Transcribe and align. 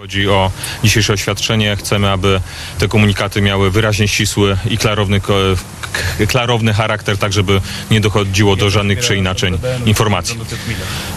Chodzi 0.00 0.28
o 0.28 0.50
dzisiejsze 0.84 1.12
oświadczenie. 1.12 1.76
Chcemy, 1.76 2.10
aby 2.10 2.40
te 2.78 2.88
komunikaty 2.88 3.42
miały 3.42 3.70
wyraźnie 3.70 4.08
ścisły 4.08 4.56
i 4.70 4.78
klarowny, 4.78 5.20
klarowny 6.28 6.74
charakter, 6.74 7.18
tak 7.18 7.32
żeby 7.32 7.60
nie 7.90 8.00
dochodziło 8.00 8.56
do 8.56 8.70
żadnych 8.70 8.98
przeinaczeń 8.98 9.58
informacji. 9.86 10.38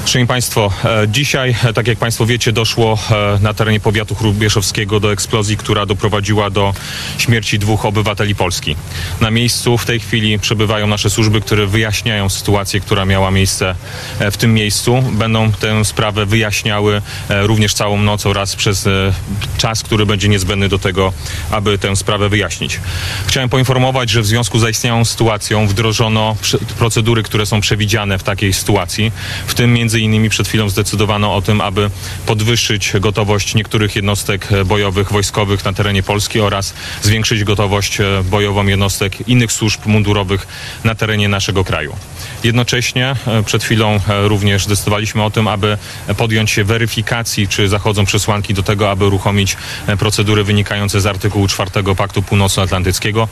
Szanowni 0.06 0.28
Państwo, 0.28 0.72
e, 0.86 1.08
dzisiaj, 1.08 1.56
e, 1.64 1.74
tak 1.74 1.88
jak 1.88 1.98
Państwo 1.98 2.26
wiecie, 2.26 2.52
doszło 2.52 3.00
e, 3.12 3.40
na 3.42 3.54
terenie 3.54 3.80
powiatu 3.80 4.16
chrubieszowskiego 4.16 5.00
do 5.00 5.12
eksplozji, 5.12 5.58
która 5.58 5.86
doprowadziła 5.86 6.50
do 6.50 6.74
śmierci 7.18 7.60
dwóch 7.60 7.86
obywateli 7.86 8.36
Polski. 8.36 8.76
Na 9.22 9.32
miejscu 9.32 9.78
w 9.78 9.86
tej 9.86 10.00
chwili 10.00 10.40
przebywają 10.40 10.88
nasze 10.88 11.10
służby, 11.10 11.42
które 11.42 11.68
wyjaśniają 11.68 12.30
sytuację, 12.30 12.80
która 12.80 13.06
miała 13.06 13.32
miejsce 13.32 13.76
w 14.20 14.38
tym 14.38 14.54
miejscu. 14.54 15.04
Będą 15.12 15.52
tę 15.52 15.86
sprawę 15.86 16.26
wyjaśniały 16.26 17.02
również 17.30 17.74
całą 17.74 17.98
noc 17.98 18.26
oraz 18.26 18.56
przez 18.56 18.73
e, 18.74 19.14
czas, 19.58 19.84
który 19.84 20.06
będzie 20.06 20.30
niezbędny 20.30 20.70
do 20.70 20.80
tego, 20.80 21.14
aby 21.52 21.78
tę 21.78 21.96
sprawę 21.96 22.30
wyjaśnić. 22.30 22.80
Chciałem 23.28 23.50
poinformować, 23.50 24.10
że 24.10 24.22
w 24.22 24.26
związku 24.26 24.60
z 24.60 24.62
zaistniałą 24.62 25.06
sytuacją 25.06 25.68
wdrożono 25.68 26.36
procedury, 26.78 27.24
które 27.24 27.46
są 27.46 27.62
przewidziane 27.62 28.18
w 28.18 28.24
takiej 28.24 28.54
sytuacji. 28.54 29.12
W 29.48 29.54
tym 29.54 29.74
między 29.74 30.00
innymi 30.00 30.30
przed 30.30 30.48
chwilą 30.48 30.70
zdecydowano 30.70 31.36
o 31.36 31.42
tym, 31.42 31.62
aby 31.62 31.90
podwyższyć 32.26 32.94
gotowość 33.00 33.56
niektórych 33.56 33.96
jednostek 33.96 34.52
e, 34.52 34.66
bojowych, 34.66 35.12
wojskowych 35.12 35.66
na 35.66 35.74
terenie 35.74 36.04
Polski 36.04 36.40
oraz 36.40 36.74
zwiększyć 37.02 37.44
gotowość 37.44 38.00
e, 38.00 38.24
bojową 38.24 38.68
jednostek 38.68 39.28
innych 39.28 39.52
służb 39.52 39.86
mundurowych 39.86 40.48
na 40.84 40.96
terenie 40.96 41.28
naszego 41.28 41.64
kraju. 41.64 41.96
Jednocześnie 42.44 43.16
przed 43.46 43.64
chwilą 43.64 44.00
również 44.08 44.66
zdecydowaliśmy 44.66 45.24
o 45.24 45.32
tym, 45.32 45.48
aby 45.48 45.78
podjąć 46.18 46.52
się 46.52 46.64
weryfikacji, 46.64 47.48
czy 47.48 47.70
zachodzą 47.70 48.06
przesłanki 48.06 48.54
do 48.54 48.63
tego, 48.64 48.92
aby 48.92 49.06
uruchomić 49.06 49.58
e, 49.88 49.98
procedury 49.98 50.44
wynikające 50.44 51.02
z 51.02 51.06
artykułu 51.06 51.48
4 51.48 51.72
Paktu 51.98 52.22
Północnoatlantyckiego. 52.22 53.28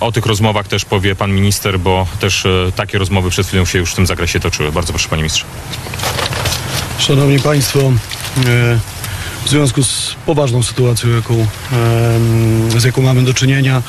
O 0.00 0.12
tych 0.12 0.26
rozmowach 0.26 0.68
też 0.68 0.84
powie 0.84 1.16
pan 1.16 1.32
minister, 1.32 1.80
bo 1.80 2.06
też 2.20 2.46
e, 2.46 2.72
takie 2.76 2.98
rozmowy 2.98 3.30
przed 3.30 3.46
chwilą 3.46 3.64
się 3.64 3.78
już 3.78 3.92
w 3.92 3.94
tym 3.94 4.06
zakresie 4.06 4.40
toczyły. 4.40 4.72
Bardzo 4.72 4.92
proszę 4.92 5.08
panie 5.08 5.22
ministrze. 5.22 5.44
Szanowni 6.98 7.40
Państwo, 7.40 7.78
e, 7.80 7.92
w 9.44 9.48
związku 9.48 9.82
z 9.82 10.16
poważną 10.26 10.62
sytuacją, 10.62 11.10
jaką, 11.10 11.46
z 12.78 12.84
jaką 12.84 13.02
mamy 13.02 13.22
do 13.22 13.34
czynienia, 13.34 13.82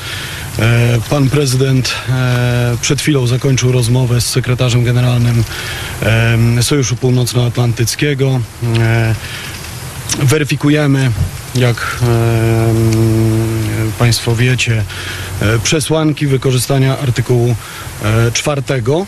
pan 1.10 1.30
prezydent 1.30 1.94
przed 2.80 3.00
chwilą 3.00 3.26
zakończył 3.26 3.72
rozmowę 3.72 4.20
z 4.20 4.26
sekretarzem 4.26 4.84
generalnym 4.84 5.44
Sojuszu 6.60 6.96
Północnoatlantyckiego. 6.96 8.40
Weryfikujemy, 10.22 11.10
jak 11.54 11.96
Państwo 13.98 14.36
wiecie, 14.36 14.84
e, 15.40 15.58
przesłanki 15.58 16.26
wykorzystania 16.26 16.98
artykułu 16.98 17.56
e, 18.02 18.32
czwartego 18.32 19.06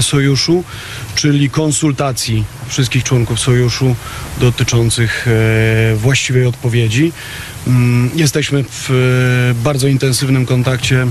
sojuszu, 0.00 0.64
czyli 1.14 1.50
konsultacji 1.50 2.44
wszystkich 2.68 3.04
członków 3.04 3.40
sojuszu 3.40 3.96
dotyczących 4.40 5.26
e, 5.28 5.96
właściwej 5.96 6.46
odpowiedzi. 6.46 7.12
Mm, 7.66 8.10
Jesteśmy 8.14 8.64
w 8.70 9.54
bardzo 9.64 9.88
intensywnym 9.88 10.46
kontakcie 10.46 11.06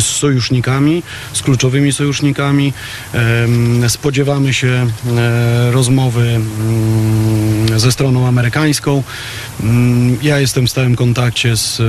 z 0.00 0.04
sojusznikami, 0.04 1.02
z 1.32 1.42
kluczowymi 1.42 1.92
sojusznikami. 1.92 2.72
Spodziewamy 3.88 4.54
się 4.54 4.86
e, 5.16 5.70
rozmowy 5.72 6.28
mm, 6.28 7.80
ze 7.80 7.92
stroną 7.92 8.26
amerykańską. 8.26 9.02
Mm, 9.62 10.18
Ja 10.22 10.38
jestem 10.38 10.66
w 10.66 10.70
stałym 10.70 10.96
kontakcie 10.96 11.56
z 11.56 11.80
e, 11.80 11.84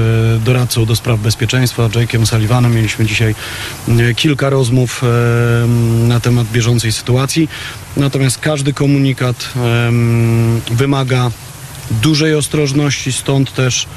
doradcą 0.46 0.86
do 0.86 0.96
spraw 0.96 1.20
bezpieczeństwa, 1.20 1.88
Jake'em 1.90 2.26
Sullivanem. 2.26 2.76
Mieliśmy 2.76 3.06
dzisiaj 3.06 3.36
e, 3.88 4.14
kilka 4.14 4.50
rozmów 4.50 5.02
na 6.08 6.20
temat 6.20 6.48
bieżącej 6.48 6.92
sytuacji. 6.92 7.50
Natomiast 7.98 8.40
każdy 8.40 8.74
komunikat 8.74 9.54
wymaga 10.72 11.32
dużej 11.92 12.36
ostrożności, 12.36 13.12
stąd 13.12 13.54
też 13.54 13.88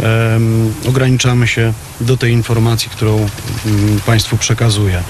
em, 0.00 0.74
ograniczamy 0.88 1.48
się 1.48 1.72
do 2.00 2.16
tej 2.16 2.32
informacji, 2.32 2.90
którą 2.90 3.28
mm, 3.66 4.00
Państwu 4.06 4.36
przekazuję. 4.36 5.02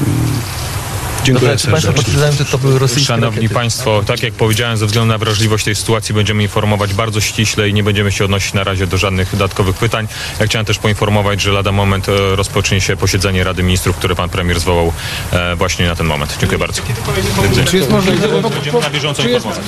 Mm, 0.00 0.40
Dziękuję 1.24 1.56
Państwo 1.70 1.92
potwierdzają, 1.92 2.32
że 2.32 2.44
to 2.44 2.58
były 2.58 2.78
rosyjskie 2.78 3.06
Szanowni 3.06 3.36
rakiety? 3.36 3.54
Państwo, 3.54 4.02
tak 4.06 4.22
jak 4.22 4.34
powiedziałem, 4.34 4.76
ze 4.76 4.86
względu 4.86 5.08
na 5.08 5.18
wrażliwość 5.18 5.64
tej 5.64 5.74
sytuacji 5.74 6.14
będziemy 6.14 6.42
informować 6.42 6.94
bardzo 6.94 7.20
ściśle 7.20 7.68
i 7.68 7.74
nie 7.74 7.82
będziemy 7.82 8.12
się 8.12 8.24
odnosić 8.24 8.54
na 8.54 8.64
razie 8.64 8.86
do 8.86 8.98
żadnych 8.98 9.30
dodatkowych 9.32 9.76
pytań. 9.76 10.08
Ja 10.40 10.46
chciałem 10.46 10.66
też 10.66 10.78
poinformować, 10.78 11.40
że 11.40 11.52
lada 11.52 11.72
moment 11.72 12.08
e, 12.08 12.36
rozpocznie 12.36 12.80
się 12.80 12.96
posiedzenie 12.96 13.44
Rady 13.44 13.62
Ministrów, 13.62 13.96
które 13.96 14.14
pan 14.14 14.28
premier 14.28 14.60
zwołał 14.60 14.92
e, 15.32 15.56
właśnie 15.56 15.86
na 15.86 15.96
ten 15.96 16.06
moment. 16.06 16.36
Dziękuję 16.40 16.58
bardzo. 16.58 16.82
Czy 17.64 17.76
jest 17.76 17.90
możliwe, 17.90 18.28
Będziemy 18.50 18.80
na 18.80 18.90
bieżąco 18.90 19.22
informować. 19.22 19.64